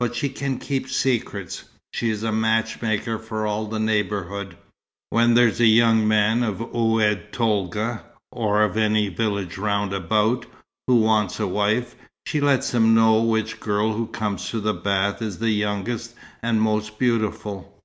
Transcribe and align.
But 0.00 0.14
she 0.16 0.30
can 0.30 0.56
keep 0.56 0.88
secrets. 0.88 1.64
She 1.92 2.08
is 2.08 2.22
a 2.22 2.32
match 2.32 2.80
maker 2.80 3.18
for 3.18 3.46
all 3.46 3.66
the 3.66 3.78
neighbourhood. 3.78 4.56
When 5.10 5.34
there's 5.34 5.60
a 5.60 5.66
young 5.66 6.08
man 6.08 6.42
of 6.42 6.74
Oued 6.74 7.34
Tolga, 7.34 8.02
or 8.32 8.62
of 8.62 8.78
any 8.78 9.10
village 9.10 9.58
round 9.58 9.92
about, 9.92 10.46
who 10.86 10.96
wants 11.02 11.38
a 11.38 11.46
wife, 11.46 11.96
she 12.26 12.40
lets 12.40 12.72
him 12.72 12.94
know 12.94 13.20
which 13.20 13.60
girl 13.60 13.92
who 13.92 14.06
comes 14.06 14.48
to 14.48 14.60
the 14.60 14.72
baths 14.72 15.20
is 15.20 15.38
the 15.38 15.50
youngest 15.52 16.14
and 16.40 16.62
most 16.62 16.98
beautiful. 16.98 17.78